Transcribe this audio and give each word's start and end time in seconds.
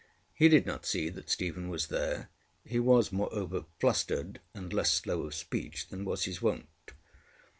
He 0.33 0.49
did 0.49 0.65
not 0.65 0.83
see 0.83 1.09
that 1.11 1.29
Stephen 1.29 1.69
was 1.69 1.85
there: 1.89 2.29
he 2.65 2.79
was, 2.79 3.11
moreover, 3.11 3.65
flustered 3.79 4.39
and 4.51 4.73
less 4.73 4.91
slow 4.91 5.21
of 5.27 5.35
speech 5.35 5.89
than 5.89 6.05
was 6.05 6.23
his 6.23 6.41
wont. 6.41 6.65